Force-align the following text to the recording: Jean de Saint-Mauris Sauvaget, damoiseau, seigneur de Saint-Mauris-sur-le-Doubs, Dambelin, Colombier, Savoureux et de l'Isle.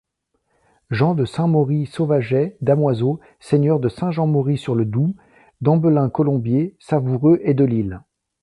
Jean 0.89 1.13
de 1.13 1.25
Saint-Mauris 1.25 1.85
Sauvaget, 1.91 2.57
damoiseau, 2.59 3.19
seigneur 3.39 3.79
de 3.79 3.87
Saint-Mauris-sur-le-Doubs, 3.87 5.13
Dambelin, 5.61 6.09
Colombier, 6.09 6.75
Savoureux 6.79 7.39
et 7.43 7.53
de 7.53 7.65
l'Isle. 7.65 8.01